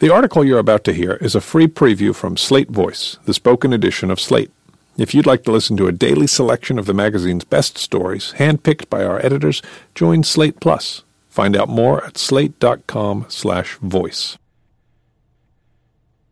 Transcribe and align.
The 0.00 0.14
article 0.14 0.44
you're 0.44 0.60
about 0.60 0.84
to 0.84 0.92
hear 0.92 1.14
is 1.14 1.34
a 1.34 1.40
free 1.40 1.66
preview 1.66 2.14
from 2.14 2.36
Slate 2.36 2.70
Voice, 2.70 3.18
the 3.24 3.34
spoken 3.34 3.72
edition 3.72 4.12
of 4.12 4.20
Slate. 4.20 4.52
If 4.96 5.12
you'd 5.12 5.26
like 5.26 5.42
to 5.42 5.50
listen 5.50 5.76
to 5.76 5.88
a 5.88 5.92
daily 5.92 6.28
selection 6.28 6.78
of 6.78 6.86
the 6.86 6.94
magazine's 6.94 7.42
best 7.42 7.76
stories, 7.76 8.32
handpicked 8.36 8.88
by 8.88 9.04
our 9.04 9.18
editors, 9.26 9.60
join 9.96 10.22
Slate 10.22 10.60
Plus. 10.60 11.02
Find 11.28 11.56
out 11.56 11.68
more 11.68 12.04
at 12.04 12.16
slate.com/voice. 12.16 14.38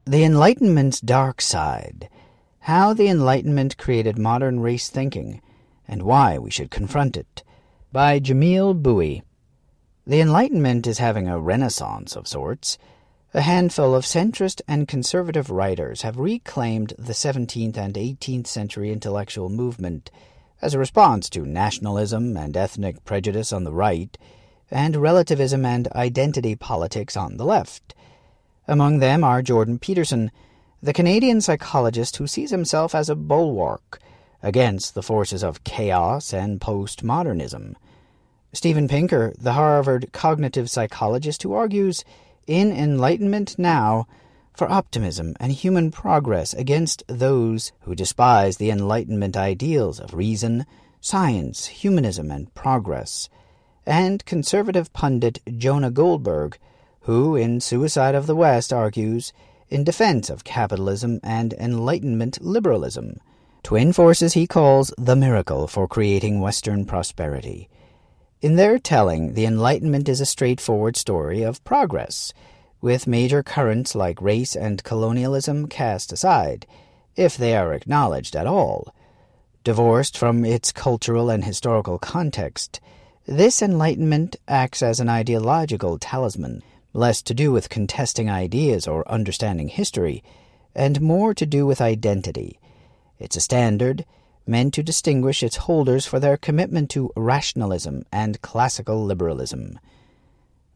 The 0.04 0.22
Enlightenment's 0.22 1.00
Dark 1.00 1.40
Side: 1.40 2.08
How 2.60 2.92
the 2.92 3.08
Enlightenment 3.08 3.76
Created 3.78 4.16
Modern 4.16 4.60
Race 4.60 4.88
Thinking 4.88 5.42
and 5.88 6.04
Why 6.04 6.38
We 6.38 6.52
Should 6.52 6.70
Confront 6.70 7.16
It 7.16 7.42
by 7.90 8.20
Jamelle 8.20 8.80
Bouie. 8.80 9.24
The 10.06 10.20
Enlightenment 10.20 10.86
is 10.86 10.98
having 10.98 11.26
a 11.26 11.40
renaissance 11.40 12.14
of 12.14 12.28
sorts. 12.28 12.78
A 13.36 13.42
handful 13.42 13.94
of 13.94 14.06
centrist 14.06 14.62
and 14.66 14.88
conservative 14.88 15.50
writers 15.50 16.00
have 16.00 16.18
reclaimed 16.18 16.94
the 16.98 17.12
17th 17.12 17.76
and 17.76 17.92
18th 17.92 18.46
century 18.46 18.90
intellectual 18.90 19.50
movement 19.50 20.10
as 20.62 20.72
a 20.72 20.78
response 20.78 21.28
to 21.28 21.44
nationalism 21.44 22.34
and 22.38 22.56
ethnic 22.56 23.04
prejudice 23.04 23.52
on 23.52 23.64
the 23.64 23.74
right, 23.74 24.16
and 24.70 24.96
relativism 24.96 25.66
and 25.66 25.86
identity 25.88 26.54
politics 26.56 27.14
on 27.14 27.36
the 27.36 27.44
left. 27.44 27.94
Among 28.66 29.00
them 29.00 29.22
are 29.22 29.42
Jordan 29.42 29.78
Peterson, 29.78 30.30
the 30.82 30.94
Canadian 30.94 31.42
psychologist 31.42 32.16
who 32.16 32.26
sees 32.26 32.50
himself 32.50 32.94
as 32.94 33.10
a 33.10 33.14
bulwark 33.14 34.00
against 34.42 34.94
the 34.94 35.02
forces 35.02 35.44
of 35.44 35.62
chaos 35.62 36.32
and 36.32 36.58
postmodernism. 36.58 37.74
Steven 38.54 38.88
Pinker, 38.88 39.34
the 39.38 39.52
Harvard 39.52 40.10
cognitive 40.14 40.70
psychologist 40.70 41.42
who 41.42 41.52
argues 41.52 42.02
in 42.46 42.72
Enlightenment 42.72 43.58
Now 43.58 44.06
for 44.54 44.70
optimism 44.70 45.34
and 45.38 45.52
human 45.52 45.90
progress 45.90 46.54
against 46.54 47.02
those 47.08 47.72
who 47.80 47.94
despise 47.94 48.56
the 48.56 48.70
Enlightenment 48.70 49.36
ideals 49.36 50.00
of 50.00 50.14
reason, 50.14 50.64
science, 51.00 51.66
humanism, 51.66 52.30
and 52.30 52.52
progress, 52.54 53.28
and 53.84 54.24
conservative 54.24 54.92
pundit 54.92 55.40
Jonah 55.58 55.90
Goldberg, 55.90 56.58
who 57.00 57.36
in 57.36 57.60
Suicide 57.60 58.14
of 58.14 58.26
the 58.26 58.34
West 58.34 58.72
argues 58.72 59.32
in 59.68 59.84
defense 59.84 60.30
of 60.30 60.44
capitalism 60.44 61.20
and 61.22 61.52
Enlightenment 61.54 62.40
liberalism, 62.40 63.20
twin 63.62 63.92
forces 63.92 64.32
he 64.32 64.46
calls 64.46 64.92
the 64.96 65.16
miracle 65.16 65.66
for 65.66 65.86
creating 65.86 66.40
Western 66.40 66.84
prosperity. 66.84 67.68
In 68.42 68.56
their 68.56 68.78
telling, 68.78 69.32
the 69.32 69.46
Enlightenment 69.46 70.10
is 70.10 70.20
a 70.20 70.26
straightforward 70.26 70.94
story 70.96 71.42
of 71.42 71.64
progress, 71.64 72.34
with 72.82 73.06
major 73.06 73.42
currents 73.42 73.94
like 73.94 74.20
race 74.20 74.54
and 74.54 74.84
colonialism 74.84 75.68
cast 75.68 76.12
aside, 76.12 76.66
if 77.16 77.34
they 77.38 77.56
are 77.56 77.72
acknowledged 77.72 78.36
at 78.36 78.46
all. 78.46 78.94
Divorced 79.64 80.18
from 80.18 80.44
its 80.44 80.70
cultural 80.70 81.30
and 81.30 81.44
historical 81.44 81.98
context, 81.98 82.78
this 83.26 83.62
Enlightenment 83.62 84.36
acts 84.46 84.82
as 84.82 85.00
an 85.00 85.08
ideological 85.08 85.98
talisman, 85.98 86.62
less 86.92 87.22
to 87.22 87.32
do 87.32 87.50
with 87.50 87.70
contesting 87.70 88.28
ideas 88.28 88.86
or 88.86 89.10
understanding 89.10 89.68
history, 89.68 90.22
and 90.74 91.00
more 91.00 91.32
to 91.32 91.46
do 91.46 91.66
with 91.66 91.80
identity. 91.80 92.60
It's 93.18 93.36
a 93.36 93.40
standard 93.40 94.04
meant 94.46 94.74
to 94.74 94.82
distinguish 94.82 95.42
its 95.42 95.56
holders 95.56 96.06
for 96.06 96.20
their 96.20 96.36
commitment 96.36 96.90
to 96.90 97.12
rationalism 97.16 98.04
and 98.12 98.40
classical 98.42 99.04
liberalism. 99.04 99.78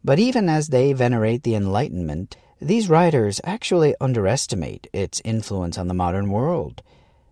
But 0.03 0.19
even 0.19 0.49
as 0.49 0.67
they 0.67 0.93
venerate 0.93 1.43
the 1.43 1.55
Enlightenment, 1.55 2.35
these 2.59 2.89
writers 2.89 3.41
actually 3.43 3.95
underestimate 3.99 4.87
its 4.93 5.21
influence 5.23 5.77
on 5.77 5.87
the 5.87 5.93
modern 5.93 6.29
world. 6.29 6.81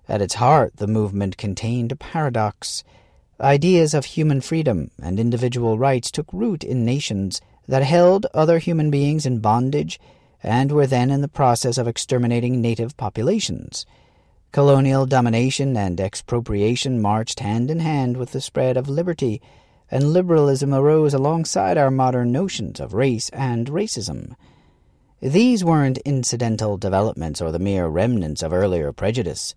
At 0.08 0.22
its 0.22 0.36
heart, 0.36 0.78
the 0.78 0.88
movement 0.88 1.38
contained 1.38 1.92
a 1.92 1.96
paradox. 1.96 2.84
Ideas 3.40 3.94
of 3.94 4.06
human 4.06 4.42
freedom 4.42 4.92
and 5.02 5.20
individual 5.20 5.78
rights 5.78 6.10
took 6.10 6.32
root 6.34 6.64
in 6.64 6.84
nations 6.84 7.42
that 7.68 7.84
held 7.84 8.26
other 8.34 8.58
human 8.58 8.90
beings 8.90 9.26
in 9.26 9.40
bondage 9.40 10.00
and 10.42 10.72
were 10.72 10.88
then 10.88 11.12
in 11.12 11.22
the 11.22 11.28
process 11.28 11.78
of 11.78 11.88
exterminating 11.88 12.62
native 12.62 12.98
populations. 12.98 13.86
Colonial 14.52 15.06
domination 15.06 15.78
and 15.78 16.02
expropriation 16.02 17.00
marched 17.00 17.40
hand 17.40 17.70
in 17.70 17.80
hand 17.80 18.18
with 18.18 18.32
the 18.32 18.42
spread 18.42 18.78
of 18.78 18.90
liberty, 18.90 19.42
and 19.92 20.12
liberalism 20.12 20.74
arose 20.74 21.14
alongside 21.14 21.78
our 21.78 21.92
modern 21.92 22.32
notions 22.32 22.80
of 22.80 22.96
race 22.96 23.30
and 23.30 23.68
racism. 23.68 24.36
These 25.22 25.64
weren't 25.64 26.00
incidental 26.00 26.78
developments 26.78 27.42
or 27.42 27.52
the 27.52 27.60
mere 27.60 27.88
remnants 27.88 28.42
of 28.42 28.52
earlier 28.52 28.92
prejudice. 28.92 29.54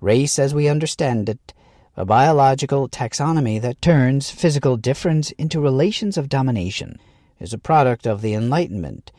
Race, 0.00 0.38
as 0.38 0.54
we 0.54 0.68
understand 0.68 1.28
it, 1.28 1.52
a 1.94 2.06
biological 2.06 2.88
taxonomy 2.88 3.60
that 3.60 3.82
turns 3.82 4.30
physical 4.30 4.78
difference 4.78 5.32
into 5.32 5.60
relations 5.60 6.16
of 6.16 6.30
domination, 6.30 6.98
is 7.40 7.52
a 7.52 7.58
product 7.58 8.06
of 8.06 8.22
the 8.22 8.32
Enlightenment. 8.32 9.12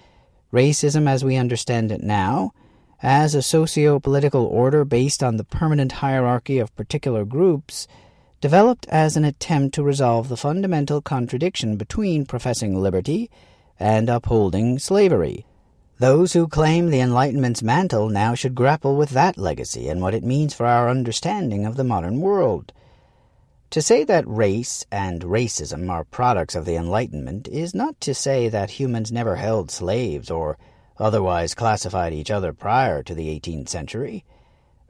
Racism, 0.52 1.08
as 1.08 1.24
we 1.24 1.36
understand 1.36 1.92
it 1.92 2.02
now, 2.02 2.54
as 3.04 3.34
a 3.34 3.42
socio-political 3.42 4.46
order 4.46 4.86
based 4.86 5.24
on 5.24 5.38
the 5.38 5.44
permanent 5.44 5.94
hierarchy 5.94 6.60
of 6.60 6.76
particular 6.76 7.26
groups, 7.26 7.88
developed 8.42 8.88
as 8.90 9.16
an 9.16 9.24
attempt 9.24 9.76
to 9.76 9.84
resolve 9.84 10.30
the 10.30 10.38
fundamental 10.38 11.02
contradiction 11.02 11.78
between 11.78 12.26
professing 12.26 12.80
liberty 12.80 13.30
and 13.80 14.10
upholding 14.10 14.78
slavery. 14.80 15.46
Those 16.00 16.34
who 16.34 16.48
claim 16.48 16.90
the 16.90 17.00
Enlightenment's 17.00 17.62
mantle 17.62 18.10
now 18.10 18.34
should 18.34 18.56
grapple 18.56 18.96
with 18.96 19.12
that 19.12 19.38
legacy 19.38 19.88
and 19.88 20.02
what 20.02 20.16
it 20.16 20.24
means 20.24 20.54
for 20.54 20.66
our 20.66 20.90
understanding 20.90 21.66
of 21.66 21.76
the 21.76 21.84
modern 21.84 22.22
world. 22.22 22.74
To 23.70 23.82
say 23.82 24.04
that 24.04 24.28
race 24.28 24.86
and 24.92 25.22
racism 25.22 25.90
are 25.90 26.04
products 26.04 26.56
of 26.56 26.66
the 26.66 26.76
Enlightenment 26.76 27.48
is 27.48 27.76
not 27.76 28.02
to 28.02 28.14
say 28.14 28.50
that 28.50 28.72
humans 28.72 29.12
never 29.12 29.36
held 29.36 29.72
slaves 29.72 30.30
or 30.30 30.58
otherwise 31.02 31.56
classified 31.56 32.14
each 32.14 32.30
other 32.30 32.54
prior 32.54 33.02
to 33.02 33.16
the 33.16 33.28
18th 33.28 33.68
century. 33.68 34.24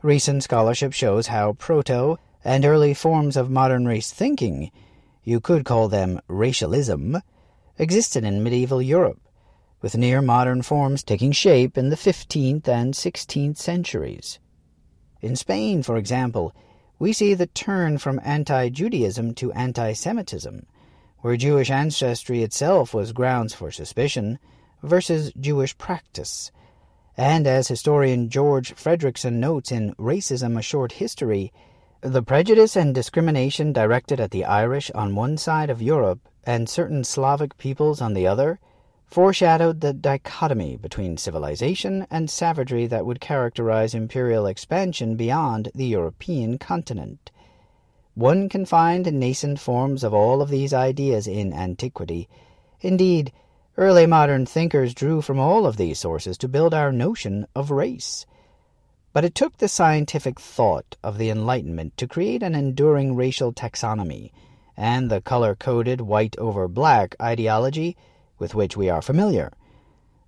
Recent 0.01 0.43
scholarship 0.43 0.91
shows 0.91 1.27
how 1.27 1.53
proto 1.53 2.17
and 2.43 2.65
early 2.65 2.93
forms 2.93 3.37
of 3.37 3.49
modern 3.49 3.85
race 3.85 4.11
thinking, 4.11 4.71
you 5.23 5.39
could 5.39 5.63
call 5.63 5.87
them 5.87 6.19
racialism, 6.27 7.21
existed 7.77 8.25
in 8.25 8.43
medieval 8.43 8.81
Europe, 8.81 9.21
with 9.81 9.95
near 9.95 10.21
modern 10.21 10.61
forms 10.61 11.01
taking 11.01 11.31
shape 11.31 11.77
in 11.77 11.89
the 11.89 11.95
15th 11.95 12.67
and 12.67 12.93
16th 12.93 13.57
centuries. 13.57 14.39
In 15.21 15.35
Spain, 15.35 15.81
for 15.81 15.97
example, 15.97 16.53
we 16.99 17.13
see 17.13 17.33
the 17.33 17.47
turn 17.47 17.97
from 17.99 18.19
anti 18.23 18.69
Judaism 18.69 19.33
to 19.35 19.51
anti 19.53 19.93
Semitism, 19.93 20.65
where 21.19 21.37
Jewish 21.37 21.71
ancestry 21.71 22.43
itself 22.43 22.93
was 22.93 23.13
grounds 23.13 23.53
for 23.53 23.71
suspicion 23.71 24.39
versus 24.83 25.31
Jewish 25.39 25.77
practice. 25.77 26.51
And 27.17 27.45
as 27.45 27.67
historian 27.67 28.29
George 28.29 28.73
Fredrickson 28.75 29.33
notes 29.33 29.71
in 29.71 29.93
Racism 29.95 30.57
A 30.57 30.61
Short 30.61 30.93
History, 30.93 31.51
the 32.01 32.23
prejudice 32.23 32.75
and 32.75 32.95
discrimination 32.95 33.73
directed 33.73 34.19
at 34.19 34.31
the 34.31 34.45
Irish 34.45 34.89
on 34.91 35.15
one 35.15 35.37
side 35.37 35.69
of 35.69 35.81
Europe 35.81 36.27
and 36.43 36.67
certain 36.67 37.03
Slavic 37.03 37.57
peoples 37.57 38.01
on 38.01 38.13
the 38.13 38.25
other 38.25 38.59
foreshadowed 39.05 39.81
the 39.81 39.93
dichotomy 39.93 40.77
between 40.77 41.17
civilization 41.17 42.07
and 42.09 42.29
savagery 42.29 42.87
that 42.87 43.05
would 43.05 43.19
characterize 43.19 43.93
imperial 43.93 44.47
expansion 44.47 45.17
beyond 45.17 45.69
the 45.75 45.85
European 45.85 46.57
continent. 46.57 47.29
One 48.15 48.47
can 48.47 48.65
find 48.65 49.11
nascent 49.19 49.59
forms 49.59 50.03
of 50.03 50.13
all 50.13 50.41
of 50.41 50.49
these 50.49 50.73
ideas 50.73 51.27
in 51.27 51.51
antiquity. 51.51 52.29
Indeed, 52.79 53.33
Early 53.81 54.05
modern 54.05 54.45
thinkers 54.45 54.93
drew 54.93 55.23
from 55.23 55.39
all 55.39 55.65
of 55.65 55.75
these 55.75 55.97
sources 55.97 56.37
to 56.37 56.47
build 56.47 56.71
our 56.71 56.91
notion 56.91 57.47
of 57.55 57.71
race. 57.71 58.27
But 59.11 59.25
it 59.25 59.33
took 59.33 59.57
the 59.57 59.67
scientific 59.67 60.39
thought 60.39 60.97
of 61.01 61.17
the 61.17 61.31
Enlightenment 61.31 61.97
to 61.97 62.07
create 62.07 62.43
an 62.43 62.53
enduring 62.53 63.15
racial 63.15 63.51
taxonomy 63.51 64.29
and 64.77 65.09
the 65.09 65.19
color-coded 65.19 65.99
white 65.99 66.37
over 66.37 66.67
black 66.67 67.15
ideology 67.19 67.97
with 68.37 68.53
which 68.53 68.77
we 68.77 68.87
are 68.87 69.01
familiar. 69.01 69.51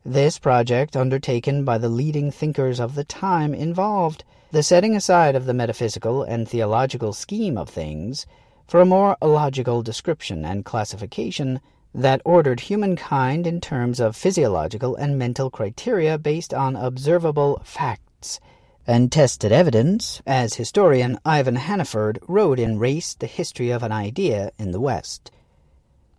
This 0.04 0.40
project, 0.40 0.98
undertaken 0.98 1.64
by 1.64 1.78
the 1.78 1.90
leading 1.90 2.32
thinkers 2.32 2.80
of 2.80 2.96
the 2.96 3.04
time, 3.04 3.54
involved 3.54 4.24
the 4.50 4.64
setting 4.64 4.96
aside 4.96 5.36
of 5.36 5.46
the 5.46 5.54
metaphysical 5.54 6.24
and 6.24 6.50
theological 6.50 7.14
scheme 7.14 7.60
of 7.60 7.70
things 7.70 8.26
for 8.68 8.82
a 8.82 8.86
more 8.86 9.16
logical 9.22 9.84
description 9.84 10.44
and 10.44 10.66
classification 10.66 11.60
that 11.94 12.22
ordered 12.26 12.62
humankind 12.62 13.46
in 13.46 13.62
terms 13.62 14.00
of 14.00 14.16
physiological 14.16 14.96
and 14.96 15.18
mental 15.18 15.50
criteria 15.50 16.18
based 16.18 16.54
on 16.54 16.76
observable 16.76 17.62
facts 17.64 18.40
and 18.86 19.12
tested 19.12 19.52
evidence, 19.52 20.22
as 20.26 20.56
historian 20.56 21.18
Ivan 21.24 21.56
Hannaford 21.56 22.20
wrote 22.28 22.60
in 22.60 22.80
Race, 22.80 23.14
the 23.14 23.28
History 23.28 23.70
of 23.70 23.82
an 23.82 23.92
Idea 23.92 24.52
in 24.58 24.72
the 24.72 24.82
West. 24.82 25.32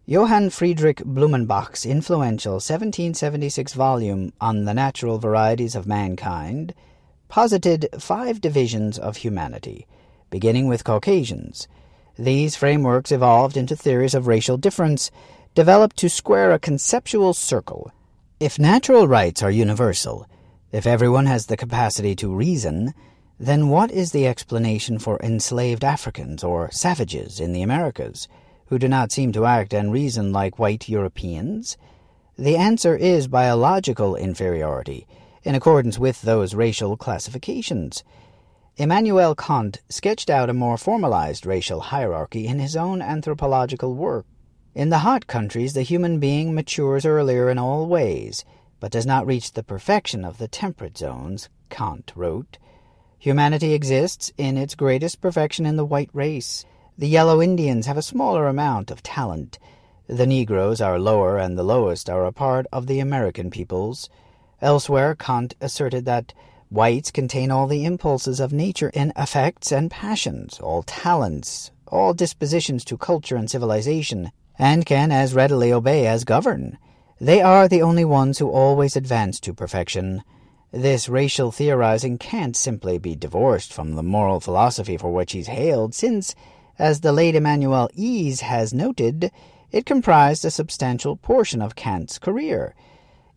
Johann 0.07 0.51
Friedrich 0.51 0.99
Blumenbach's 0.99 1.85
influential 1.85 2.55
1776 2.55 3.73
volume 3.75 4.33
on 4.41 4.65
the 4.65 4.75
natural 4.75 5.19
varieties 5.19 5.75
of 5.75 5.87
mankind 5.87 6.75
posited 7.29 7.89
five 7.99 8.41
divisions 8.41 8.99
of 8.99 9.17
humanity, 9.19 9.87
beginning 10.31 10.69
with 10.69 10.85
Caucasians. 10.85 11.69
These 12.19 12.55
frameworks 12.55 13.13
evolved 13.13 13.57
into 13.57 13.75
theories 13.75 14.15
of 14.15 14.27
racial 14.27 14.57
difference, 14.57 15.11
developed 15.55 15.97
to 15.99 16.09
square 16.09 16.53
a 16.53 16.59
conceptual 16.59 17.33
circle. 17.35 17.93
If 18.41 18.59
natural 18.59 19.07
rights 19.07 19.43
are 19.43 19.51
universal, 19.51 20.27
if 20.73 20.87
everyone 20.87 21.27
has 21.27 21.47
the 21.47 21.57
capacity 21.57 22.15
to 22.17 22.35
reason, 22.35 22.95
then 23.39 23.69
what 23.69 23.91
is 23.91 24.13
the 24.13 24.27
explanation 24.27 24.99
for 24.99 25.19
enslaved 25.23 25.85
Africans 25.85 26.43
or 26.43 26.71
savages 26.71 27.41
in 27.41 27.53
the 27.53 27.63
Americas? 27.63 28.29
who 28.67 28.79
do 28.79 28.89
not 28.89 29.13
seem 29.13 29.33
to 29.33 29.45
act 29.45 29.73
and 29.75 29.93
reason 29.93 30.33
like 30.33 30.59
white 30.59 30.89
Europeans? 30.89 31.77
The 32.37 32.57
answer 32.57 32.97
is 32.97 33.29
biological 33.29 34.17
inferiority, 34.17 35.07
in 35.43 35.55
accordance 35.55 35.99
with 35.99 36.23
those 36.23 36.55
racial 36.55 36.97
classifications. 36.97 38.03
Immanuel 38.77 39.35
Kant 39.35 39.81
sketched 39.89 40.31
out 40.31 40.51
a 40.51 40.55
more 40.55 40.77
formalized 40.77 41.47
racial 41.47 41.81
hierarchy 41.81 42.47
in 42.47 42.59
his 42.59 42.75
own 42.75 43.01
anthropological 43.01 43.95
work. 43.95 44.27
In 44.75 44.89
the 44.89 44.99
hot 44.99 45.29
countries, 45.29 45.75
the 45.75 45.83
human 45.83 46.19
being 46.19 46.53
matures 46.53 47.07
earlier 47.07 47.49
in 47.49 47.59
all 47.59 47.87
ways, 47.87 48.45
but 48.81 48.91
does 48.91 49.07
not 49.07 49.25
reach 49.25 49.53
the 49.53 49.63
perfection 49.63 50.25
of 50.25 50.39
the 50.39 50.49
temperate 50.49 50.99
zones, 50.99 51.49
Kant 51.71 52.13
wrote. 52.17 52.59
Humanity 53.17 53.73
exists 53.73 54.33
in 54.37 54.57
its 54.57 54.75
greatest 54.75 55.21
perfection 55.21 55.65
in 55.65 55.77
the 55.77 55.85
white 55.85 56.11
race. 56.13 56.65
The 56.99 57.07
yellow 57.07 57.41
Indians 57.41 57.87
have 57.87 57.97
a 57.97 58.03
smaller 58.03 58.49
amount 58.49 58.91
of 58.91 59.01
talent. 59.01 59.61
The 60.09 60.27
Negroes 60.27 60.81
are 60.81 60.99
lower, 60.99 61.39
and 61.39 61.57
the 61.57 61.63
lowest 61.63 62.11
are 62.11 62.27
a 62.27 62.33
part 62.33 62.67
of 62.73 62.89
the 62.89 62.99
American 62.99 63.53
peoples. 63.53 64.11
Elsewhere, 64.61 65.15
Kant 65.15 65.55
asserted 65.61 66.05
that 66.07 66.35
whites 66.69 67.13
contain 67.13 67.53
all 67.53 67.69
the 67.69 67.85
impulses 67.85 68.41
of 68.41 68.53
nature 68.53 68.91
in 68.93 69.13
affects 69.15 69.71
and 69.71 69.89
passions, 69.89 70.59
all 70.59 70.83
talents, 70.83 71.71
all 71.87 72.13
dispositions 72.13 72.85
to 72.87 72.99
culture 72.99 73.37
and 73.37 73.49
civilization, 73.49 74.33
and 74.59 74.87
can 74.87 75.11
as 75.11 75.35
readily 75.35 75.73
obey 75.73 76.07
as 76.07 76.25
govern. 76.25 76.79
They 77.21 77.41
are 77.41 77.69
the 77.69 77.83
only 77.83 78.05
ones 78.05 78.39
who 78.39 78.51
always 78.51 78.97
advance 78.97 79.41
to 79.41 79.55
perfection. 79.55 80.23
This 80.73 81.09
racial 81.09 81.53
theorizing 81.53 82.19
can't 82.19 82.57
simply 82.57 82.99
be 82.99 83.15
divorced 83.15 83.73
from 83.73 83.95
the 83.95 84.03
moral 84.03 84.41
philosophy 84.41 84.97
for 84.97 85.13
which 85.13 85.33
he's 85.33 85.47
hailed, 85.47 85.95
since 85.95 86.35
as 86.79 87.01
the 87.01 87.13
late 87.13 87.37
Emmanuel 87.37 87.89
Eze 87.97 88.41
has 88.41 88.75
noted, 88.75 89.31
it 89.71 89.87
comprised 89.87 90.45
a 90.45 90.51
substantial 90.51 91.17
portion 91.17 91.63
of 91.63 91.77
Kant's 91.77 92.19
career. 92.19 92.75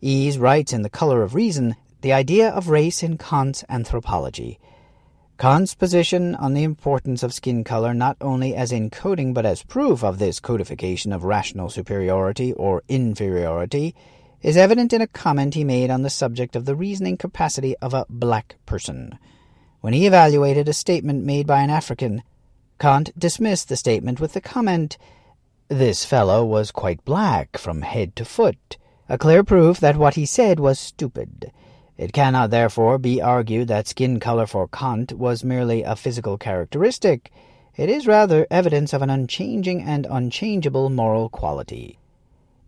Eze 0.02 0.38
writes 0.38 0.72
in 0.72 0.82
The 0.82 0.90
Color 0.90 1.22
of 1.22 1.34
Reason 1.34 1.76
the 2.00 2.12
idea 2.12 2.50
of 2.50 2.68
race 2.68 3.02
in 3.02 3.18
Kant's 3.18 3.64
anthropology. 3.68 4.58
Kant's 5.38 5.72
position 5.72 6.34
on 6.34 6.54
the 6.54 6.64
importance 6.64 7.22
of 7.22 7.32
skin 7.32 7.62
color 7.62 7.94
not 7.94 8.16
only 8.20 8.56
as 8.56 8.72
encoding 8.72 9.32
but 9.32 9.46
as 9.46 9.62
proof 9.62 10.02
of 10.02 10.18
this 10.18 10.40
codification 10.40 11.12
of 11.12 11.22
rational 11.22 11.70
superiority 11.70 12.52
or 12.54 12.82
inferiority 12.88 13.94
is 14.42 14.56
evident 14.56 14.92
in 14.92 15.00
a 15.00 15.06
comment 15.06 15.54
he 15.54 15.62
made 15.62 15.90
on 15.90 16.02
the 16.02 16.10
subject 16.10 16.56
of 16.56 16.64
the 16.64 16.74
reasoning 16.74 17.16
capacity 17.16 17.76
of 17.76 17.94
a 17.94 18.04
black 18.10 18.56
person. 18.66 19.16
When 19.80 19.92
he 19.92 20.08
evaluated 20.08 20.68
a 20.68 20.72
statement 20.72 21.24
made 21.24 21.46
by 21.46 21.62
an 21.62 21.70
African, 21.70 22.24
Kant 22.80 23.16
dismissed 23.16 23.68
the 23.68 23.76
statement 23.76 24.18
with 24.18 24.32
the 24.32 24.40
comment, 24.40 24.98
This 25.68 26.04
fellow 26.04 26.44
was 26.44 26.72
quite 26.72 27.04
black 27.04 27.56
from 27.56 27.82
head 27.82 28.16
to 28.16 28.24
foot, 28.24 28.76
a 29.08 29.16
clear 29.16 29.44
proof 29.44 29.78
that 29.78 29.96
what 29.96 30.14
he 30.14 30.26
said 30.26 30.58
was 30.58 30.80
stupid. 30.80 31.52
It 31.98 32.14
cannot 32.14 32.50
therefore 32.50 32.96
be 32.96 33.20
argued 33.20 33.68
that 33.68 33.88
skin 33.88 34.20
color 34.20 34.46
for 34.46 34.68
Kant 34.68 35.12
was 35.12 35.44
merely 35.44 35.82
a 35.82 35.96
physical 35.96 36.38
characteristic. 36.38 37.30
It 37.76 37.90
is 37.90 38.06
rather 38.06 38.46
evidence 38.50 38.94
of 38.94 39.02
an 39.02 39.10
unchanging 39.10 39.82
and 39.82 40.06
unchangeable 40.08 40.88
moral 40.88 41.28
quality. 41.28 41.98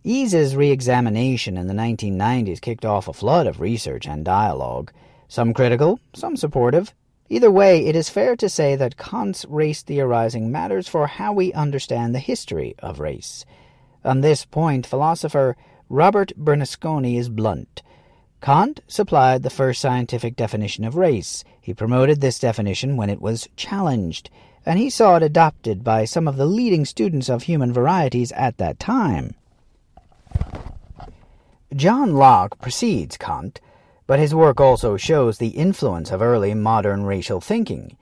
Eze's 0.05 0.55
re-examination 0.55 1.57
in 1.57 1.65
the 1.65 1.73
1990s 1.73 2.61
kicked 2.61 2.85
off 2.85 3.07
a 3.07 3.13
flood 3.13 3.47
of 3.47 3.59
research 3.59 4.05
and 4.05 4.23
dialogue, 4.23 4.91
some 5.27 5.53
critical, 5.53 5.99
some 6.13 6.37
supportive, 6.37 6.93
Either 7.31 7.49
way, 7.49 7.85
it 7.85 7.95
is 7.95 8.09
fair 8.09 8.35
to 8.35 8.49
say 8.49 8.75
that 8.75 8.97
Kant's 8.97 9.45
race 9.45 9.83
theorizing 9.83 10.51
matters 10.51 10.89
for 10.89 11.07
how 11.07 11.31
we 11.31 11.53
understand 11.53 12.13
the 12.13 12.19
history 12.19 12.75
of 12.79 12.99
race. 12.99 13.45
On 14.03 14.19
this 14.19 14.43
point, 14.43 14.85
philosopher 14.85 15.55
Robert 15.87 16.33
Bernasconi 16.37 17.17
is 17.17 17.29
blunt. 17.29 17.83
Kant 18.41 18.81
supplied 18.87 19.43
the 19.43 19.49
first 19.49 19.79
scientific 19.79 20.35
definition 20.35 20.83
of 20.83 20.95
race. 20.95 21.43
He 21.61 21.73
promoted 21.73 22.21
this 22.21 22.39
definition 22.39 22.97
when 22.97 23.09
it 23.09 23.21
was 23.21 23.47
challenged, 23.55 24.29
and 24.65 24.79
he 24.79 24.89
saw 24.89 25.15
it 25.17 25.23
adopted 25.23 25.83
by 25.83 26.05
some 26.05 26.27
of 26.27 26.37
the 26.37 26.45
leading 26.45 26.85
students 26.85 27.29
of 27.29 27.43
human 27.43 27.71
varieties 27.71 28.31
at 28.33 28.57
that 28.57 28.79
time. 28.79 29.35
John 31.73 32.15
Locke 32.15 32.59
precedes 32.59 33.17
Kant 33.17 33.61
but 34.11 34.19
his 34.19 34.35
work 34.35 34.59
also 34.59 34.97
shows 34.97 35.37
the 35.37 35.55
influence 35.55 36.11
of 36.11 36.21
early 36.21 36.53
modern 36.53 37.05
racial 37.05 37.39
thinking. 37.39 37.95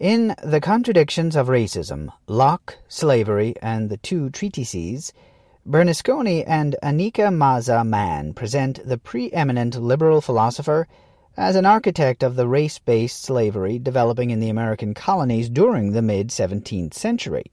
In 0.00 0.34
The 0.42 0.60
Contradictions 0.60 1.36
of 1.36 1.46
Racism, 1.46 2.08
Locke, 2.26 2.78
Slavery, 2.88 3.54
and 3.62 3.88
the 3.88 3.96
Two 3.98 4.28
Treatises, 4.28 5.12
Bernasconi 5.64 6.42
and 6.44 6.74
Anika 6.82 7.32
Maaza 7.32 7.84
Mann 7.84 8.34
present 8.34 8.80
the 8.84 8.98
preeminent 8.98 9.76
liberal 9.76 10.20
philosopher 10.20 10.88
as 11.36 11.54
an 11.54 11.64
architect 11.64 12.24
of 12.24 12.34
the 12.34 12.48
race-based 12.48 13.22
slavery 13.22 13.78
developing 13.78 14.30
in 14.30 14.40
the 14.40 14.48
American 14.48 14.92
colonies 14.92 15.48
during 15.48 15.92
the 15.92 16.02
mid-17th 16.02 16.94
century. 16.94 17.44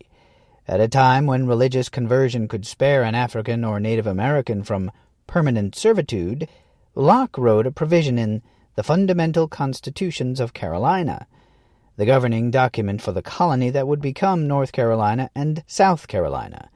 At 0.67 0.79
a 0.79 0.87
time 0.87 1.27
when 1.27 1.45
religious 1.45 1.87
conversion 1.87 2.47
could 2.47 2.65
spare 2.65 3.03
an 3.03 3.13
African 3.13 3.63
or 3.63 3.79
Native 3.79 4.07
American 4.07 4.63
from 4.63 4.91
permanent 5.27 5.75
servitude, 5.75 6.49
Locke 6.95 7.37
wrote 7.37 7.67
a 7.67 7.71
provision 7.71 8.17
in 8.17 8.41
the 8.73 8.81
Fundamental 8.81 9.47
Constitutions 9.47 10.39
of 10.39 10.53
Carolina, 10.53 11.27
the 11.95 12.07
governing 12.07 12.49
document 12.49 13.03
for 13.03 13.11
the 13.11 13.21
colony 13.21 13.69
that 13.69 13.87
would 13.87 14.01
become 14.01 14.47
North 14.47 14.71
Carolina 14.71 15.29
and 15.35 15.63
South 15.67 16.07
Carolina, 16.07 16.71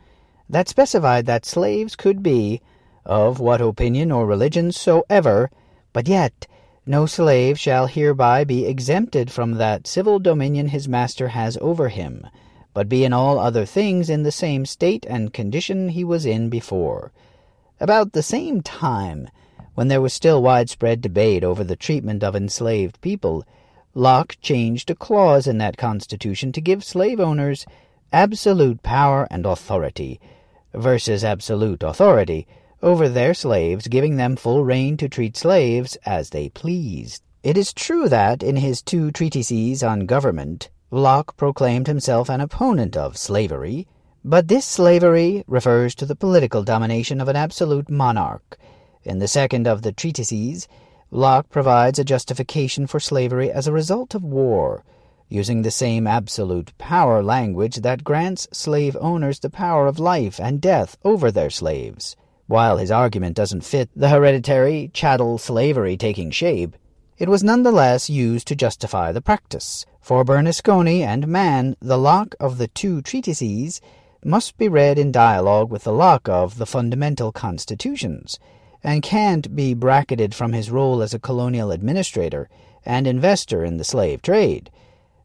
that 0.54 0.70
specified 0.70 1.26
that 1.26 1.46
slaves 1.46 1.96
could 1.96 2.22
be 2.22 2.62
of 3.06 3.40
what 3.40 3.60
opinion 3.60 4.12
or 4.12 4.26
religion 4.28 4.72
soever, 4.72 5.50
but 5.92 6.08
yet 6.08 6.46
no 6.86 7.06
slave 7.06 7.60
shall 7.60 7.88
hereby 7.88 8.44
be 8.44 8.66
exempted 8.66 9.32
from 9.32 9.54
that 9.54 9.88
civil 9.88 10.20
dominion 10.20 10.68
his 10.68 10.88
master 10.88 11.30
has 11.30 11.58
over 11.60 11.90
him, 11.90 12.28
but 12.74 12.88
be 12.88 13.04
in 13.04 13.12
all 13.12 13.40
other 13.40 13.66
things 13.66 14.10
in 14.10 14.22
the 14.24 14.32
same 14.32 14.66
state 14.66 15.06
and 15.10 15.34
condition 15.34 15.90
he 15.90 16.04
was 16.04 16.26
in 16.26 16.50
before. 16.50 17.12
About 17.80 18.14
the 18.14 18.22
same 18.22 18.62
time 18.62 19.30
when 19.74 19.88
there 19.88 20.02
was 20.02 20.14
still 20.14 20.44
widespread 20.44 21.02
debate 21.02 21.44
over 21.44 21.64
the 21.64 21.76
treatment 21.76 22.24
of 22.24 22.36
enslaved 22.36 23.02
people, 23.02 23.44
Locke 23.96 24.38
changed 24.40 24.92
a 24.92 24.96
clause 24.96 25.48
in 25.48 25.58
that 25.58 25.78
Constitution 25.78 26.52
to 26.52 26.62
give 26.62 26.84
slave 26.84 27.20
owners 27.20 27.66
absolute 28.12 28.84
power 28.84 29.28
and 29.32 29.46
authority 29.46 30.20
versus 30.74 31.24
absolute 31.24 31.84
authority 31.84 32.48
over 32.82 33.08
their 33.08 33.34
slaves, 33.34 33.88
giving 33.88 34.18
them 34.18 34.36
full 34.36 34.64
rein 34.64 34.98
to 34.98 35.08
treat 35.08 35.38
slaves 35.38 35.96
as 36.06 36.30
they 36.30 36.50
pleased. 36.50 37.24
It 37.44 37.58
is 37.58 37.74
true 37.74 38.10
that, 38.10 38.44
in 38.44 38.58
his 38.58 38.82
two 38.82 39.12
treatises 39.12 39.84
on 39.84 40.06
government, 40.06 40.70
Locke 40.92 41.36
proclaimed 41.38 41.88
himself 41.88 42.30
an 42.30 42.42
opponent 42.42 42.96
of 42.96 43.18
slavery, 43.18 43.88
but 44.24 44.48
this 44.48 44.66
slavery 44.66 45.44
refers 45.48 45.96
to 45.96 46.06
the 46.06 46.16
political 46.16 46.64
domination 46.64 47.20
of 47.20 47.28
an 47.28 47.36
absolute 47.36 47.90
monarch, 47.90 48.58
in 49.06 49.20
the 49.20 49.28
second 49.28 49.68
of 49.68 49.82
the 49.82 49.92
treatises, 49.92 50.68
Locke 51.12 51.50
provides 51.50 52.00
a 52.00 52.06
justification 52.06 52.88
for 52.88 53.02
slavery 53.02 53.52
as 53.52 53.68
a 53.68 53.74
result 53.74 54.16
of 54.16 54.24
war, 54.24 54.86
using 55.34 55.64
the 55.64 55.72
same 55.72 56.06
absolute 56.06 56.78
power 56.78 57.24
language 57.24 57.78
that 57.78 58.04
grants 58.04 58.48
slave 58.52 58.96
owners 59.02 59.40
the 59.40 59.50
power 59.50 59.88
of 59.88 59.98
life 59.98 60.40
and 60.40 60.62
death 60.62 60.96
over 61.04 61.32
their 61.32 61.50
slaves. 61.50 62.16
While 62.46 62.78
his 62.78 62.92
argument 62.92 63.36
doesn't 63.36 63.66
fit 63.66 63.90
the 63.96 64.10
hereditary 64.10 64.92
chattel 64.94 65.40
slavery 65.40 65.98
taking 65.98 66.30
shape, 66.30 66.76
it 67.18 67.30
was 67.30 67.44
nonetheless 67.44 68.12
used 68.12 68.48
to 68.50 68.56
justify 68.56 69.12
the 69.12 69.22
practice. 69.22 69.86
For 70.02 70.24
Bernasconi 70.24 71.02
and 71.02 71.28
Mann, 71.28 71.76
the 71.80 71.98
Locke 71.98 72.36
of 72.40 72.60
the 72.60 72.68
two 72.68 73.02
treatises 73.02 73.82
must 74.24 74.58
be 74.58 74.68
read 74.68 75.00
in 75.00 75.12
dialogue 75.12 75.72
with 75.72 75.84
the 75.84 75.94
Locke 75.94 76.30
of 76.30 76.58
the 76.58 76.68
fundamental 76.68 77.32
constitutions 77.32 78.40
and 78.84 79.02
can't 79.02 79.56
be 79.56 79.74
bracketed 79.74 80.36
from 80.36 80.54
his 80.54 80.70
role 80.70 81.02
as 81.02 81.14
a 81.14 81.20
colonial 81.20 81.72
administrator 81.72 82.50
and 82.86 83.08
investor 83.08 83.64
in 83.64 83.78
the 83.78 83.84
slave 83.84 84.22
trade. 84.22 84.70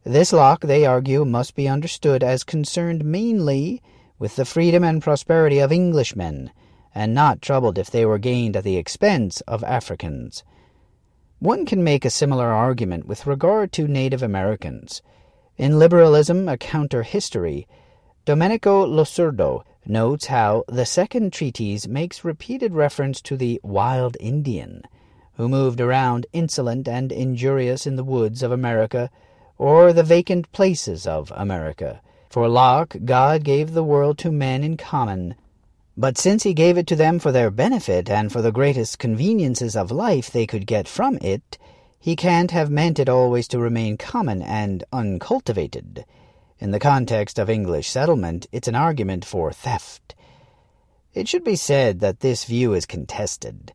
This 0.09 0.33
Locke, 0.33 0.63
they 0.63 0.87
argue, 0.87 1.27
must 1.27 1.55
be 1.55 1.69
understood 1.69 2.25
as 2.25 2.43
concerned 2.43 3.05
mainly 3.05 3.83
with 4.19 4.37
the 4.37 4.47
freedom 4.47 4.83
and 4.83 5.03
prosperity 5.03 5.59
of 5.59 5.71
Englishmen, 5.71 6.51
and 6.95 7.13
not 7.13 7.43
troubled 7.43 7.77
if 7.77 7.91
they 7.91 8.07
were 8.07 8.17
gained 8.17 8.57
at 8.57 8.65
the 8.65 8.79
expense 8.79 9.43
of 9.43 9.63
Africans. 9.65 10.45
One 11.41 11.67
can 11.67 11.85
make 11.85 12.07
a 12.07 12.11
similar 12.11 12.47
argument 12.47 13.07
with 13.07 13.27
regard 13.27 13.71
to 13.73 13.87
Native 13.87 14.23
Americans. 14.23 15.03
In 15.59 15.79
Liberalism, 15.79 16.49
a 16.49 16.57
Counter 16.57 17.03
History, 17.03 17.69
Domenico 18.25 18.87
Losurdo 18.87 19.63
notes 19.85 20.29
how 20.29 20.65
the 20.69 20.87
second 20.87 21.35
treatise 21.35 21.87
makes 21.87 22.25
repeated 22.25 22.73
reference 22.73 23.21
to 23.21 23.37
the 23.37 23.61
wild 23.63 24.17
Indian, 24.21 24.85
who 25.35 25.51
moved 25.51 25.83
around 25.83 26.25
insolent 26.33 26.89
and 26.89 27.13
injurious 27.13 27.87
in 27.87 27.97
the 27.97 28.05
woods 28.05 28.43
of 28.43 28.51
America, 28.51 29.11
or 29.59 29.93
the 29.93 30.03
vacant 30.03 30.51
places 30.53 31.07
of 31.07 31.33
America. 31.37 32.01
For 32.31 32.49
Locke, 32.49 32.97
God 33.05 33.45
gave 33.45 33.73
the 33.73 33.85
world 33.85 34.17
to 34.19 34.31
men 34.31 34.65
in 34.65 34.77
common, 34.77 35.35
but 35.97 36.17
since 36.17 36.45
he 36.45 36.55
gave 36.55 36.79
it 36.79 36.87
to 36.87 36.97
them 36.97 37.19
for 37.19 37.33
their 37.33 37.51
benefit 37.51 38.09
and 38.09 38.31
for 38.31 38.41
the 38.41 38.53
greatest 38.53 39.01
conveniences 39.01 39.75
of 39.75 39.91
life 39.91 40.31
they 40.31 40.47
could 40.47 40.65
get 40.65 40.87
from 40.87 41.19
it, 41.21 41.59
he 41.99 42.15
can't 42.15 42.53
have 42.53 42.71
meant 42.71 43.01
it 43.01 43.09
always 43.09 43.49
to 43.49 43.59
remain 43.59 43.97
common 43.97 44.41
and 44.41 44.85
uncultivated. 44.93 46.05
In 46.61 46.71
the 46.71 46.79
context 46.79 47.39
of 47.39 47.51
English 47.51 47.89
settlement, 47.89 48.47
it's 48.53 48.69
an 48.69 48.77
argument 48.77 49.25
for 49.25 49.51
theft. 49.53 50.15
It 51.15 51.27
should 51.27 51.43
be 51.43 51.57
said 51.57 51.99
that 51.99 52.21
this 52.21 52.45
view 52.45 52.75
is 52.75 52.87
contested. 52.87 53.73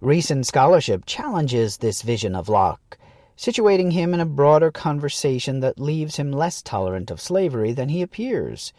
Recent 0.00 0.46
scholarship 0.46 1.04
challenges 1.04 1.76
this 1.76 2.00
vision 2.00 2.34
of 2.34 2.48
Locke, 2.48 2.96
situating 3.36 3.92
him 3.92 4.14
in 4.14 4.20
a 4.20 4.26
broader 4.26 4.70
conversation 4.70 5.60
that 5.60 5.78
leaves 5.78 6.16
him 6.16 6.32
less 6.32 6.62
tolerant 6.62 7.10
of 7.10 7.20
slavery 7.20 7.72
than 7.72 7.90
he 7.90 8.02
appears. 8.02 8.72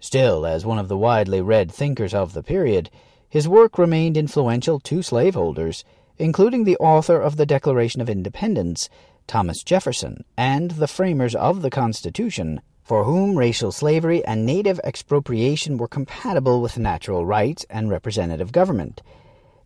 Still, 0.00 0.44
as 0.44 0.66
one 0.66 0.78
of 0.78 0.88
the 0.88 0.96
widely 0.96 1.40
read 1.40 1.70
thinkers 1.70 2.12
of 2.12 2.34
the 2.34 2.42
period, 2.42 2.90
his 3.28 3.48
work 3.48 3.78
remained 3.78 4.16
influential 4.16 4.78
to 4.80 5.02
slaveholders, 5.02 5.84
including 6.18 6.64
the 6.64 6.76
author 6.76 7.20
of 7.20 7.36
the 7.36 7.46
Declaration 7.46 8.00
of 8.00 8.10
Independence, 8.10 8.90
Thomas 9.26 9.62
Jefferson, 9.62 10.24
and 10.36 10.72
the 10.72 10.88
framers 10.88 11.34
of 11.34 11.62
the 11.62 11.70
Constitution, 11.70 12.60
for 12.82 13.04
whom 13.04 13.38
racial 13.38 13.72
slavery 13.72 14.24
and 14.24 14.44
native 14.44 14.80
expropriation 14.84 15.78
were 15.78 15.88
compatible 15.88 16.60
with 16.60 16.76
natural 16.76 17.24
rights 17.24 17.64
and 17.70 17.88
representative 17.88 18.52
government. 18.52 19.00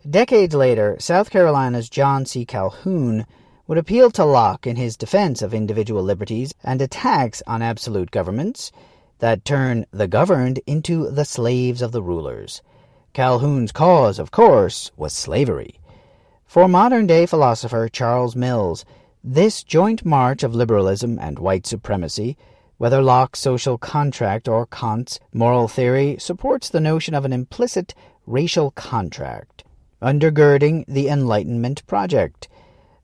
Decades 0.08 0.54
later, 0.54 0.96
South 1.00 1.30
Carolina's 1.30 1.88
John 1.88 2.26
C. 2.26 2.44
Calhoun 2.44 3.26
would 3.66 3.78
appeal 3.78 4.10
to 4.12 4.24
Locke 4.24 4.66
in 4.66 4.76
his 4.76 4.96
defense 4.96 5.42
of 5.42 5.52
individual 5.52 6.02
liberties 6.02 6.54
and 6.62 6.80
attacks 6.80 7.42
on 7.46 7.62
absolute 7.62 8.10
governments, 8.10 8.70
that 9.18 9.44
turn 9.44 9.86
the 9.90 10.06
governed 10.06 10.60
into 10.66 11.10
the 11.10 11.24
slaves 11.24 11.82
of 11.82 11.92
the 11.92 12.02
rulers. 12.02 12.62
Calhoun's 13.12 13.72
cause, 13.72 14.18
of 14.18 14.30
course, 14.30 14.90
was 14.96 15.12
slavery. 15.12 15.80
For 16.44 16.68
modern 16.68 17.06
day 17.06 17.26
philosopher 17.26 17.88
Charles 17.88 18.36
Mills, 18.36 18.84
this 19.24 19.64
joint 19.64 20.04
march 20.04 20.42
of 20.42 20.54
liberalism 20.54 21.18
and 21.18 21.38
white 21.38 21.66
supremacy, 21.66 22.36
whether 22.78 23.02
Locke's 23.02 23.40
social 23.40 23.78
contract 23.78 24.48
or 24.48 24.66
Kant's 24.66 25.18
moral 25.32 25.66
theory, 25.66 26.16
supports 26.20 26.68
the 26.68 26.78
notion 26.78 27.14
of 27.14 27.24
an 27.24 27.32
implicit 27.32 27.94
racial 28.26 28.70
contract, 28.72 29.64
undergirding 30.02 30.84
the 30.86 31.08
Enlightenment 31.08 31.86
project. 31.86 32.48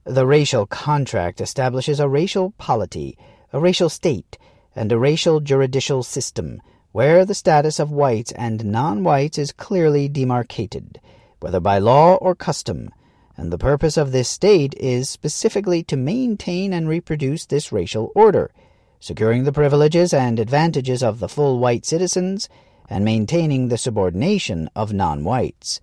The 0.04 0.26
racial 0.26 0.66
contract 0.66 1.40
establishes 1.40 2.00
a 2.00 2.09
racial 2.09 2.50
polity, 2.59 3.16
a 3.52 3.61
racial 3.61 3.88
state, 3.88 4.37
and 4.75 4.90
a 4.90 4.99
racial 4.99 5.38
juridical 5.38 6.02
system 6.02 6.61
where 6.90 7.25
the 7.25 7.37
status 7.37 7.78
of 7.78 7.92
whites 7.92 8.32
and 8.32 8.64
non-whites 8.64 9.38
is 9.38 9.52
clearly 9.52 10.09
demarcated, 10.09 11.00
whether 11.38 11.61
by 11.61 11.78
law 11.78 12.16
or 12.16 12.35
custom, 12.35 12.90
and 13.37 13.52
the 13.52 13.59
purpose 13.59 13.97
of 13.97 14.11
this 14.11 14.28
state 14.28 14.75
is 14.75 15.09
specifically 15.09 15.85
to 15.85 15.97
maintain 15.97 16.73
and 16.73 16.88
reproduce 16.88 17.47
this 17.47 17.71
racial 17.71 18.11
order, 18.16 18.50
securing 18.99 19.44
the 19.44 19.52
privileges 19.52 20.12
and 20.12 20.40
advantages 20.40 21.02
of 21.02 21.21
the 21.21 21.28
full 21.28 21.61
white 21.61 21.87
citizens 21.87 22.49
and 22.90 23.04
maintaining 23.04 23.68
the 23.68 23.78
subordination 23.78 24.68
of 24.75 24.92
non-whites. 24.92 25.80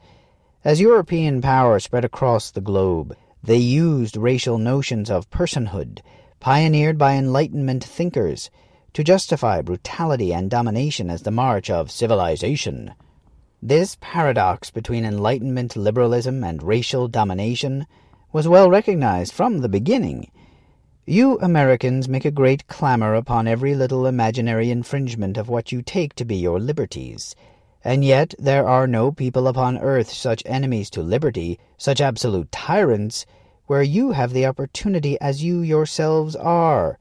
As 0.65 0.81
European 0.81 1.41
power 1.41 1.79
spread 1.79 2.03
across 2.03 2.51
the 2.51 2.61
globe, 2.61 3.15
they 3.43 3.57
used 3.57 4.17
racial 4.17 4.57
notions 4.57 5.09
of 5.09 5.29
personhood, 5.29 6.01
pioneered 6.39 6.97
by 6.97 7.13
Enlightenment 7.13 7.83
thinkers, 7.83 8.49
to 8.93 9.03
justify 9.03 9.61
brutality 9.61 10.33
and 10.33 10.49
domination 10.49 11.09
as 11.09 11.21
the 11.21 11.31
march 11.31 11.69
of 11.69 11.91
civilization. 11.91 12.93
This 13.61 13.97
paradox 13.99 14.71
between 14.71 15.05
Enlightenment 15.05 15.75
liberalism 15.75 16.43
and 16.43 16.63
racial 16.63 17.07
domination 17.07 17.85
was 18.31 18.47
well 18.47 18.69
recognized 18.69 19.33
from 19.33 19.59
the 19.59 19.69
beginning. 19.69 20.31
You 21.05 21.39
Americans 21.39 22.07
make 22.07 22.25
a 22.25 22.31
great 22.31 22.67
clamor 22.67 23.15
upon 23.15 23.47
every 23.47 23.73
little 23.73 24.05
imaginary 24.05 24.69
infringement 24.69 25.37
of 25.37 25.49
what 25.49 25.71
you 25.71 25.81
take 25.81 26.13
to 26.15 26.25
be 26.25 26.35
your 26.35 26.59
liberties, 26.59 27.35
and 27.83 28.03
yet 28.03 28.33
there 28.37 28.67
are 28.67 28.87
no 28.87 29.11
people 29.11 29.47
upon 29.47 29.77
earth 29.77 30.11
such 30.11 30.43
enemies 30.45 30.89
to 30.89 31.01
liberty, 31.01 31.57
such 31.77 32.01
absolute 32.01 32.51
tyrants, 32.51 33.25
where 33.67 33.83
you 33.83 34.11
have 34.11 34.33
the 34.33 34.45
opportunity 34.45 35.19
as 35.21 35.43
you 35.43 35.61
yourselves 35.61 36.35
are, 36.35 36.97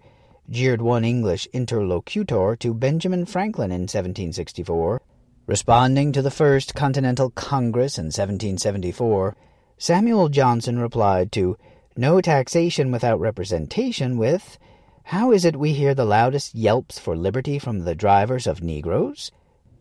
jeered 0.51 0.81
one 0.81 1.05
English 1.05 1.49
interlocutor 1.53 2.55
to 2.57 2.75
Benjamin 2.75 3.27
Franklin 3.27 3.71
in 3.71 3.83
1764. 3.83 5.03
Responding 5.47 6.13
to 6.13 6.23
the 6.23 6.31
First 6.31 6.75
Continental 6.75 7.31
Congress 7.31 7.99
in 7.99 8.07
1774, 8.07 9.35
Samuel 9.79 10.29
Johnson 10.29 10.79
replied 10.79 11.33
to 11.33 11.57
No 11.97 12.21
taxation 12.21 12.93
without 12.93 13.19
representation 13.19 14.19
with, 14.19 14.59
How 15.05 15.33
is 15.33 15.45
it 15.45 15.57
we 15.57 15.73
hear 15.73 15.95
the 15.95 16.05
loudest 16.05 16.55
yelps 16.55 16.99
for 16.99 17.17
liberty 17.17 17.59
from 17.59 17.81
the 17.81 17.95
drivers 17.95 18.47
of 18.47 18.63
Negroes? 18.63 19.33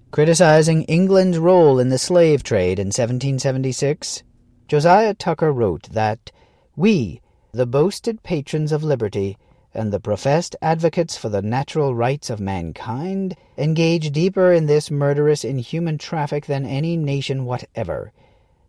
Criticizing 0.09 0.83
England's 0.83 1.37
role 1.37 1.79
in 1.79 1.89
the 1.89 1.97
slave 1.97 2.41
trade 2.41 2.79
in 2.79 2.87
1776, 2.87 4.23
Josiah 4.67 5.13
Tucker 5.13 5.51
wrote 5.51 5.89
that 5.91 6.31
We, 6.77 7.21
the 7.51 7.65
boasted 7.65 8.23
patrons 8.23 8.71
of 8.71 8.85
liberty, 8.85 9.37
and 9.73 9.91
the 9.91 9.99
professed 9.99 10.55
advocates 10.61 11.17
for 11.17 11.27
the 11.27 11.41
natural 11.41 11.93
rights 11.93 12.29
of 12.29 12.39
mankind 12.39 13.35
engage 13.57 14.11
deeper 14.11 14.53
in 14.53 14.65
this 14.65 14.89
murderous 14.89 15.43
inhuman 15.43 15.97
traffic 15.97 16.45
than 16.45 16.65
any 16.65 16.95
nation 16.95 17.43
whatever. 17.43 18.13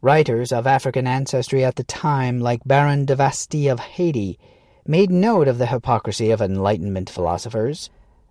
Writers 0.03 0.51
of 0.51 0.67
African 0.67 1.07
ancestry 1.07 1.65
at 1.65 1.77
the 1.77 1.85
time, 1.85 2.41
like 2.41 2.63
Baron 2.67 3.05
de 3.05 3.15
Vastey 3.15 3.69
of 3.69 3.79
Haiti, 3.79 4.41
made 4.87 5.11
note 5.11 5.47
of 5.47 5.59
the 5.59 5.67
hypocrisy 5.67 6.33
of 6.33 6.43
Enlightenment 6.43 7.09
philosophers. 7.09 7.91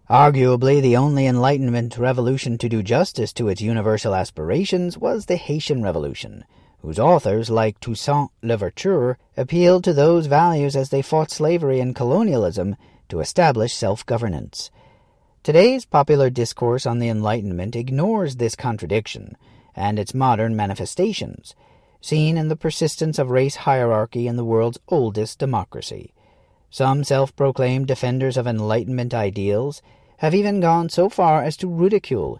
Arguably, 0.09 0.81
the 0.81 0.95
only 0.95 1.25
Enlightenment 1.25 1.97
revolution 1.97 2.57
to 2.59 2.69
do 2.69 2.81
justice 2.81 3.33
to 3.33 3.49
its 3.49 3.61
universal 3.61 4.15
aspirations 4.15 4.97
was 4.97 5.25
the 5.25 5.35
Haitian 5.35 5.83
Revolution 5.83 6.45
whose 6.81 6.99
authors, 6.99 7.49
like 7.49 7.79
Toussaint 7.79 8.29
Louverture, 8.41 9.17
appealed 9.35 9.83
to 9.83 9.93
those 9.93 10.27
values 10.27 10.75
as 10.75 10.89
they 10.89 11.01
fought 11.01 11.31
slavery 11.31 11.79
and 11.79 11.95
colonialism 11.95 12.75
to 13.09 13.19
establish 13.19 13.73
self-governance. 13.73 14.69
Today's 15.43 15.85
popular 15.85 16.29
discourse 16.29 16.85
on 16.85 16.99
the 16.99 17.09
Enlightenment 17.09 17.75
ignores 17.75 18.35
this 18.35 18.55
contradiction 18.55 19.35
and 19.75 19.97
its 19.97 20.13
modern 20.13 20.55
manifestations, 20.55 21.55
seen 21.99 22.37
in 22.37 22.47
the 22.47 22.55
persistence 22.55 23.17
of 23.17 23.31
race 23.31 23.55
hierarchy 23.55 24.27
in 24.27 24.35
the 24.35 24.45
world's 24.45 24.79
oldest 24.87 25.39
democracy. 25.39 26.13
Some 26.69 27.03
self-proclaimed 27.03 27.87
defenders 27.87 28.37
of 28.37 28.47
Enlightenment 28.47 29.13
ideals 29.13 29.81
have 30.17 30.35
even 30.35 30.59
gone 30.59 30.89
so 30.89 31.09
far 31.09 31.43
as 31.43 31.57
to 31.57 31.67
ridicule 31.67 32.39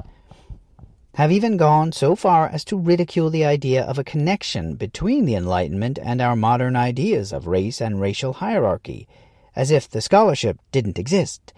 have 1.18 1.32
even 1.32 1.58
gone 1.58 1.92
so 1.92 2.16
far 2.16 2.48
as 2.48 2.64
to 2.64 2.78
ridicule 2.78 3.32
the 3.32 3.44
idea 3.44 3.84
of 3.84 3.98
a 3.98 4.04
connection 4.04 4.76
between 4.76 5.26
the 5.26 5.34
Enlightenment 5.34 5.98
and 6.00 6.22
our 6.22 6.36
modern 6.36 6.76
ideas 6.76 7.34
of 7.34 7.48
race 7.48 7.82
and 7.82 8.00
racial 8.00 8.34
hierarchy, 8.34 9.08
as 9.56 9.72
if 9.72 9.90
the 9.90 10.00
scholarship 10.00 10.60
didn't 10.72 11.00
exist. 11.00 11.54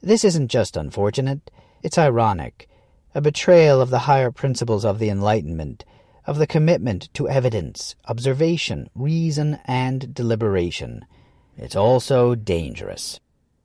This 0.00 0.24
isn't 0.24 0.48
just 0.48 0.78
unfortunate, 0.78 1.50
it's 1.82 1.98
ironic, 1.98 2.70
a 3.14 3.20
betrayal 3.20 3.82
of 3.82 3.90
the 3.90 4.08
higher 4.08 4.30
principles 4.30 4.82
of 4.82 4.98
the 4.98 5.10
Enlightenment, 5.10 5.84
of 6.26 6.38
the 6.38 6.46
commitment 6.46 7.12
to 7.12 7.28
evidence, 7.28 7.96
observation, 8.08 8.88
reason, 8.94 9.58
and 9.66 10.14
deliberation. 10.14 11.04
It's 11.58 11.76
also 11.76 12.34
dangerous. 12.34 13.18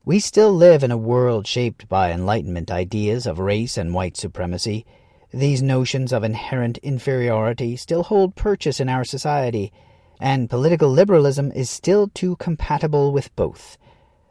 We 0.04 0.18
still 0.18 0.52
live 0.52 0.82
in 0.82 0.90
a 0.90 0.96
world 0.96 1.46
shaped 1.46 1.88
by 1.88 2.10
Enlightenment 2.10 2.70
ideas 2.70 3.26
of 3.26 3.38
race 3.38 3.76
and 3.76 3.92
white 3.92 4.16
supremacy, 4.16 4.86
these 5.32 5.62
notions 5.62 6.12
of 6.12 6.24
inherent 6.24 6.78
inferiority 6.78 7.76
still 7.76 8.02
hold 8.02 8.34
purchase 8.34 8.80
in 8.80 8.88
our 8.88 9.04
society, 9.04 9.72
and 10.20 10.50
political 10.50 10.88
liberalism 10.88 11.52
is 11.52 11.70
still 11.70 12.08
too 12.08 12.36
compatible 12.36 13.12
with 13.12 13.34
both. 13.36 13.76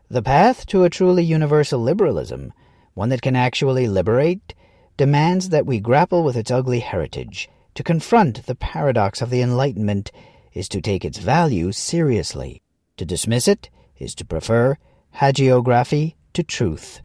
The 0.09 0.21
path 0.21 0.65
to 0.67 0.83
a 0.83 0.89
truly 0.89 1.23
universal 1.23 1.79
liberalism, 1.79 2.53
one 2.95 3.09
that 3.09 3.21
can 3.21 3.35
actually 3.35 3.87
liberate, 3.87 4.53
demands 4.97 5.49
that 5.49 5.65
we 5.65 5.79
grapple 5.79 6.23
with 6.23 6.35
its 6.35 6.51
ugly 6.51 6.79
heritage. 6.79 7.49
To 7.75 7.83
confront 7.83 8.45
the 8.45 8.55
paradox 8.55 9.21
of 9.21 9.29
the 9.29 9.41
Enlightenment 9.41 10.11
is 10.53 10.67
to 10.69 10.81
take 10.81 11.05
its 11.05 11.19
values 11.19 11.77
seriously. 11.77 12.61
To 13.01 13.05
dismiss 13.05 13.47
it 13.47 13.71
is 13.97 14.13
to 14.13 14.23
prefer 14.23 14.77
hagiography 15.15 16.13
to 16.33 16.43
truth. 16.43 17.01